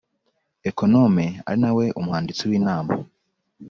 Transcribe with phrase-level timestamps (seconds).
[0.69, 2.93] Ekonome ari nawe umwanditsi w Inama